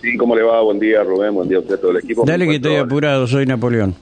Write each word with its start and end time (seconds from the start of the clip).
Sí, 0.00 0.16
¿cómo 0.16 0.34
le 0.34 0.42
va? 0.42 0.62
Buen 0.62 0.78
día, 0.78 1.02
Rubén. 1.02 1.34
Buen 1.34 1.48
día 1.48 1.58
a 1.58 1.60
usted, 1.60 1.78
todo 1.78 1.90
el 1.90 1.98
equipo. 1.98 2.24
Dale 2.24 2.46
que 2.46 2.56
estoy 2.56 2.76
apurado, 2.76 3.26
soy 3.26 3.46
Napoleón. 3.46 3.94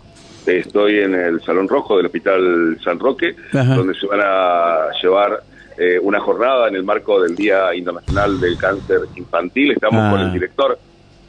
Estoy 0.47 1.01
en 1.01 1.15
el 1.15 1.43
Salón 1.43 1.69
Rojo 1.69 1.97
del 1.97 2.07
Hospital 2.07 2.79
San 2.83 2.99
Roque, 2.99 3.35
donde 3.53 3.95
se 3.95 4.07
van 4.07 4.21
a 4.23 4.89
llevar 5.03 5.43
eh, 5.77 5.99
una 6.01 6.21
jornada 6.21 6.69
en 6.69 6.77
el 6.77 6.85
marco 6.85 7.21
del 7.21 7.37
Día 7.37 7.75
Internacional 7.75 8.41
del 8.41 8.57
Cáncer 8.57 9.01
Infantil. 9.17 9.73
Estamos 9.73 10.11
con 10.11 10.21
el 10.21 10.29
ah. 10.29 10.33
director 10.33 10.79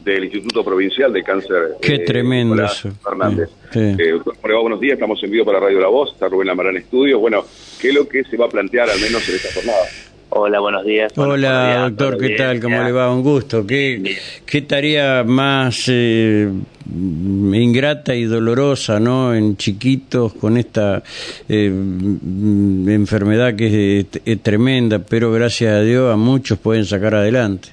del 0.02 0.24
Instituto 0.24 0.64
Provincial 0.64 1.12
de 1.12 1.22
Cáncer. 1.22 1.76
Qué 1.82 1.96
eh, 1.96 2.04
tremendo 2.04 2.64
eso. 2.64 2.90
Fernández. 3.04 3.50
Eh, 3.74 4.18
buenos 4.42 4.80
días, 4.80 4.94
estamos 4.94 5.22
en 5.22 5.30
vivo 5.30 5.44
para 5.44 5.60
Radio 5.60 5.80
La 5.80 5.88
Voz, 5.88 6.12
está 6.12 6.28
Rubén 6.28 6.46
Lamarán 6.48 6.76
Estudio. 6.76 7.18
Bueno, 7.18 7.44
¿qué 7.80 7.90
es 7.90 7.94
lo 7.94 8.08
que 8.08 8.24
se 8.24 8.36
va 8.36 8.46
a 8.46 8.48
plantear 8.48 8.88
al 8.88 9.00
menos 9.00 9.28
en 9.28 9.34
esta 9.34 9.52
jornada? 9.54 9.84
Hola, 10.32 10.60
buenos 10.60 10.84
días. 10.84 11.12
Hola, 11.16 11.90
doctor, 11.90 12.16
¿qué 12.18 12.30
tal? 12.30 12.60
¿Cómo 12.60 12.80
le 12.84 12.92
va? 12.92 13.12
Un 13.12 13.22
gusto. 13.22 13.66
¿Qué, 13.66 14.16
qué 14.46 14.62
tarea 14.62 15.24
más 15.24 15.88
eh, 15.88 16.48
ingrata 16.88 18.14
y 18.14 18.24
dolorosa, 18.24 19.00
¿no? 19.00 19.34
En 19.34 19.56
chiquitos 19.56 20.34
con 20.34 20.56
esta 20.56 21.02
eh, 21.48 21.66
enfermedad 21.66 23.56
que 23.56 24.06
es, 24.24 24.42
tremenda, 24.42 25.00
pero 25.00 25.32
gracias 25.32 25.72
a 25.74 25.82
Dios 25.82 26.12
a 26.12 26.16
muchos 26.16 26.60
pueden 26.60 26.84
sacar 26.84 27.16
adelante. 27.16 27.70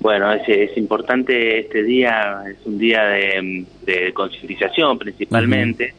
Bueno, 0.00 0.32
es, 0.32 0.48
es 0.48 0.76
importante 0.76 1.60
este 1.60 1.84
día, 1.84 2.42
es 2.50 2.56
un 2.66 2.76
día 2.76 3.04
de, 3.04 3.64
de 3.86 4.12
concientización 4.12 4.98
principalmente 4.98 5.94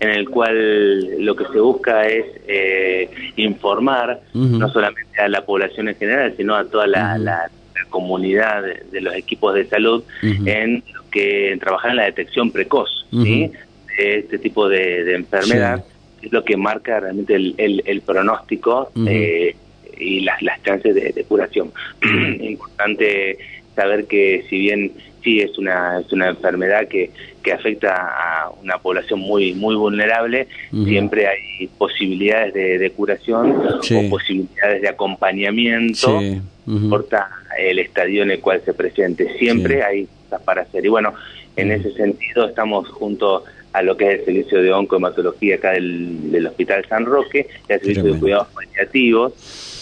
en 0.00 0.10
el 0.10 0.28
cual 0.28 1.24
lo 1.24 1.36
que 1.36 1.44
se 1.46 1.58
busca 1.60 2.06
es 2.06 2.26
eh, 2.46 3.10
informar 3.36 4.20
no 4.32 4.68
solamente 4.68 5.20
a 5.20 5.28
la 5.28 5.44
población 5.44 5.88
en 5.88 5.96
general, 5.96 6.34
sino 6.36 6.54
a 6.54 6.64
toda 6.64 6.86
la, 6.86 7.50
comunidad 7.90 8.64
de, 8.90 9.00
los 9.00 9.14
equipos 9.14 9.54
de 9.54 9.66
salud 9.66 10.02
en 10.22 10.82
que 11.12 11.56
trabajar 11.60 11.92
en 11.92 11.96
la 11.98 12.04
detección 12.04 12.50
precoz 12.50 13.06
de 13.12 13.52
este 13.96 14.38
tipo 14.38 14.68
de, 14.68 15.14
enfermedad, 15.14 15.84
es 16.20 16.32
lo 16.32 16.44
que 16.44 16.56
marca 16.56 16.98
realmente 16.98 17.36
el, 17.36 18.02
pronóstico 18.04 18.90
eh, 19.06 19.54
y 19.96 20.20
las, 20.20 20.42
las 20.42 20.60
chances 20.64 20.94
de, 20.94 21.24
curación. 21.28 21.70
importante 22.40 23.38
saber 23.74 24.06
que 24.06 24.44
si 24.48 24.58
bien 24.58 24.92
sí 25.22 25.40
es 25.40 25.58
una, 25.58 26.00
es 26.00 26.12
una 26.12 26.28
enfermedad 26.28 26.86
que, 26.86 27.10
que 27.42 27.52
afecta 27.52 27.94
a 27.94 28.50
una 28.62 28.78
población 28.78 29.20
muy, 29.20 29.54
muy 29.54 29.74
vulnerable, 29.74 30.46
siempre 30.84 31.26
hay 31.26 31.66
posibilidades 31.78 32.54
de, 32.54 32.90
curación 32.90 33.56
o 33.56 34.10
posibilidades 34.10 34.82
de 34.82 34.88
acompañamiento, 34.88 36.20
no 36.66 36.76
importa 36.76 37.30
el 37.58 37.78
estadio 37.78 38.22
en 38.22 38.32
el 38.32 38.40
cual 38.40 38.62
se 38.64 38.74
presente, 38.74 39.36
siempre 39.38 39.82
hay 39.82 40.06
cosas 40.24 40.42
para 40.42 40.62
hacer. 40.62 40.84
Y 40.84 40.88
bueno, 40.88 41.14
en 41.56 41.72
ese 41.72 41.92
sentido 41.92 42.48
estamos 42.48 42.88
junto 42.88 43.44
a 43.72 43.82
lo 43.82 43.96
que 43.96 44.12
es 44.12 44.20
el 44.20 44.24
servicio 44.24 44.62
de 44.62 44.72
oncohematología 44.72 45.56
acá 45.56 45.72
del, 45.72 46.30
del 46.30 46.46
Hospital 46.46 46.84
San 46.88 47.04
Roque, 47.04 47.48
el 47.68 47.80
servicio 47.80 48.14
de 48.14 48.20
cuidados 48.20 48.48
paliativos, 48.54 49.32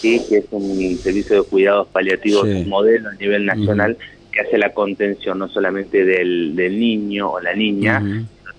que 0.03 0.37
es 0.37 0.45
un 0.51 0.97
servicio 0.97 1.37
de 1.37 1.49
cuidados 1.49 1.87
paliativos 1.87 2.45
modelo 2.67 3.09
a 3.09 3.13
nivel 3.13 3.45
nacional 3.45 3.97
que 4.31 4.41
hace 4.41 4.57
la 4.57 4.73
contención 4.73 5.39
no 5.39 5.47
solamente 5.47 6.03
del, 6.03 6.55
del 6.55 6.79
niño 6.79 7.31
o 7.31 7.39
la 7.39 7.55
niña, 7.55 8.01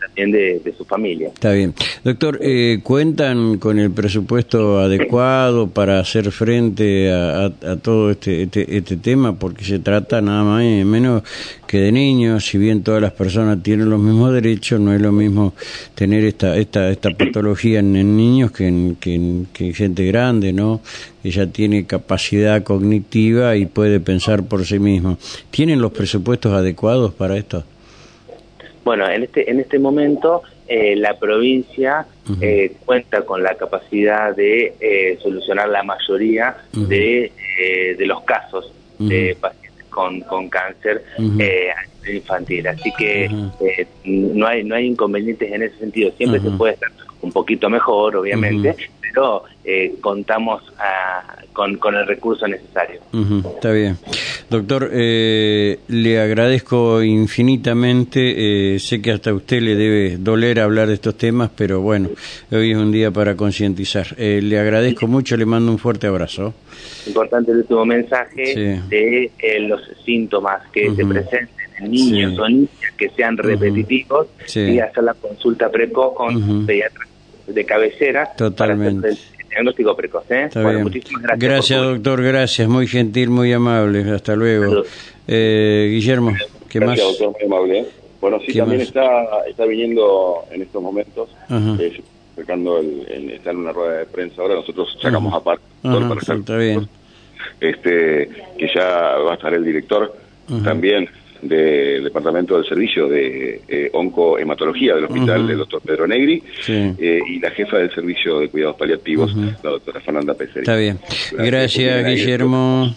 también 0.07 0.31
de, 0.31 0.75
su 0.77 0.85
familia. 0.85 1.29
Está 1.29 1.53
bien. 1.53 1.75
Doctor, 2.03 2.39
eh, 2.43 2.81
¿cuentan 2.83 3.59
con 3.59 3.79
el 3.79 3.91
presupuesto 3.91 4.79
adecuado 4.81 5.69
para 5.69 6.01
hacer 6.01 6.31
frente 6.31 7.13
a, 7.13 7.51
todo 7.83 8.11
este, 8.11 8.43
este, 8.43 8.77
este, 8.77 8.97
tema? 8.97 9.39
Porque 9.39 9.65
se 9.65 9.79
trata 9.79 10.21
nada 10.21 10.45
más 10.45 10.65
y 10.65 10.85
menos 10.85 11.23
que 11.67 11.79
de 11.79 11.93
niños, 11.93 12.45
si 12.45 12.59
bien 12.59 12.83
todas 12.83 13.03
las 13.03 13.13
personas 13.13 13.63
tienen 13.63 13.91
los 13.91 14.01
mismos 14.01 14.33
derechos, 14.33 14.81
no 14.81 14.93
es 14.93 15.01
lo 15.01 15.13
mismo 15.13 15.55
tener 15.95 16.25
esta, 16.25 16.57
esta, 16.57 16.91
esta 16.91 17.11
patología 17.11 17.81
en, 17.81 18.17
niños 18.17 18.53
que 18.53 18.67
en, 18.67 18.97
que 18.97 19.15
en 19.15 19.75
gente 19.75 20.05
grande, 20.07 20.53
¿no? 20.53 20.81
ella 21.25 21.47
tiene 21.47 21.87
capacidad 21.87 22.63
cognitiva 22.63 23.57
y 23.57 23.65
puede 23.67 23.99
pensar 23.99 24.45
por 24.45 24.65
sí 24.67 24.79
mismo. 24.79 25.17
¿Tienen 25.51 25.81
los 25.81 25.93
presupuestos 25.93 26.53
adecuados 26.53 27.15
para 27.15 27.37
esto? 27.39 27.65
Bueno, 28.85 29.09
en 29.09 29.23
este, 29.25 29.51
en 29.51 29.61
este 29.61 29.79
momento 29.79 30.43
eh, 30.69 30.95
la 30.97 31.19
provincia 31.19 32.07
eh, 32.41 32.73
cuenta 32.85 33.23
con 33.23 33.43
la 33.43 33.55
capacidad 33.55 34.35
de 34.35 34.75
eh, 34.81 35.19
solucionar 35.23 35.69
la 35.69 35.83
mayoría 35.83 36.57
de, 36.73 37.33
de, 37.99 38.07
los 38.07 38.23
casos 38.23 38.73
de 38.99 39.37
pacientes 39.41 39.85
con, 39.91 40.21
con 40.23 40.49
cáncer 40.49 41.03
infantil. 42.07 42.67
Así 42.69 42.93
que 42.99 43.29
no 44.05 44.47
hay 44.47 44.65
no 44.65 44.75
hay 44.75 44.87
inconvenientes 44.87 45.51
en 45.51 45.63
ese 45.63 45.79
sentido. 45.79 46.11
Siempre 46.17 46.41
se 46.41 46.51
puede 46.51 46.75
estar 46.75 46.91
un 47.25 47.33
poquito 47.33 47.71
mejor, 47.71 48.17
obviamente, 48.17 48.77
pero 49.01 49.45
eh, 49.65 49.95
contamos 50.01 50.63
ah, 50.79 51.37
con, 51.53 51.77
con, 51.77 51.95
el 51.95 52.07
recurso 52.07 52.47
necesario. 52.47 53.01
está 53.57 53.73
bien. 53.73 53.99
Doctor, 54.55 54.89
eh, 54.93 55.81
le 55.89 56.21
agradezco 56.21 57.03
infinitamente. 57.03 58.75
Eh, 58.75 58.79
sé 58.79 59.03
que 59.03 59.11
hasta 59.11 59.35
usted 59.35 59.61
le 59.61 59.75
debe 59.75 60.17
doler 60.17 60.61
hablar 60.61 60.87
de 60.87 60.95
estos 60.95 61.19
temas, 61.19 61.51
pero 61.57 61.81
bueno, 61.81 62.11
hoy 62.53 62.71
es 62.71 62.77
un 62.77 62.93
día 62.93 63.11
para 63.11 63.35
concientizar. 63.35 64.17
le 64.17 64.57
agradezco 64.57 65.09
mucho, 65.09 65.37
le 65.37 65.45
mando 65.45 65.73
un 65.73 65.79
fuerte 65.79 66.07
abrazo. 66.07 66.55
Importante 67.05 67.51
el 67.51 67.59
último 67.59 67.85
mensaje 67.85 68.81
de 68.89 69.33
los 69.63 69.81
síntomas 70.05 70.63
que 70.73 70.95
se 70.95 71.05
presenten 71.05 71.49
en 71.81 71.91
niños 71.91 72.39
o 72.39 72.49
niñas 72.49 72.93
que 72.97 73.09
sean 73.11 73.37
repetitivos 73.37 74.29
y 74.55 74.79
hacer 74.79 75.03
la 75.03 75.15
consulta 75.15 75.69
precoz 75.69 76.15
con 76.15 76.65
pediatras 76.65 77.09
de 77.49 77.65
cabecera. 77.65 78.33
Totalmente. 78.37 79.17
Diagnóstico 79.49 79.97
precoz. 79.97 80.25
¿eh? 80.31 80.49
muchísimas 80.83 81.23
gracias. 81.23 81.39
Gracias, 81.39 81.83
doctor, 81.83 82.23
gracias. 82.23 82.69
Muy 82.69 82.87
gentil, 82.87 83.31
muy 83.31 83.53
amable. 83.53 84.11
Hasta 84.11 84.35
luego. 84.37 84.83
Eh, 85.27 85.89
Guillermo, 85.91 86.33
¿qué 86.69 86.79
gracias, 86.79 87.19
doctor, 87.19 87.33
muy 87.33 87.45
amable. 87.47 87.79
¿eh? 87.81 87.87
Bueno, 88.21 88.39
sí, 88.47 88.57
también 88.57 88.81
está, 88.81 89.45
está 89.49 89.65
viniendo 89.67 90.45
en 90.51 90.63
estos 90.63 90.83
momentos, 90.83 91.29
eh, 91.51 92.01
sacando 92.35 92.79
el, 92.79 93.31
está 93.31 93.51
en 93.51 93.59
una 93.59 93.73
rueda 93.73 93.99
de 93.99 94.07
prensa 94.07 94.41
ahora, 94.41 94.55
nosotros 94.55 94.97
sacamos 95.01 95.35
aparte 95.35 95.65
todo 95.83 96.09
para 96.09 96.21
está 96.21 96.57
bien. 96.57 96.89
Este, 97.61 98.31
que 98.59 98.69
ya 98.75 98.87
va 99.19 99.33
a 99.33 99.35
estar 99.35 99.53
el 99.53 99.65
director 99.65 100.15
también 100.65 101.09
del 101.49 102.05
Departamento 102.05 102.57
del 102.57 102.67
Servicio 102.67 103.09
de 103.09 103.61
eh, 103.69 103.91
Oncohematología 103.93 104.95
del 104.95 105.05
Hospital 105.05 105.47
del 105.47 105.59
Dr. 105.59 105.81
Pedro 105.81 106.07
Negri 106.07 106.43
eh, 106.69 107.21
y 107.29 107.39
la 107.39 107.51
jefa 107.51 107.79
del 107.79 107.95
Servicio 107.95 108.41
de 108.41 108.49
Cuidados 108.49 108.77
Paliativos, 108.77 109.35
la 109.35 109.71
doctora 109.71 110.01
Fernanda 110.01 110.35
Pérez. 110.35 110.57
Está 110.57 110.77
bien. 110.77 110.99
Gracias, 111.33 112.07
Guillermo. 112.07 112.95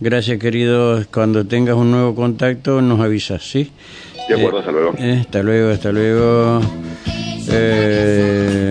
Gracias, 0.00 0.38
querido. 0.38 1.04
Cuando 1.12 1.46
tengas 1.46 1.76
un 1.76 1.90
nuevo 1.90 2.14
contacto, 2.14 2.80
nos 2.80 3.00
avisas, 3.00 3.42
¿sí? 3.42 3.70
De 4.28 4.34
acuerdo, 4.34 4.60
hasta 4.60 4.72
luego. 4.72 4.94
Eh, 4.98 5.18
hasta 5.20 5.42
luego, 5.42 5.70
hasta 5.70 5.92
luego. 5.92 6.60
Eh, 7.52 8.69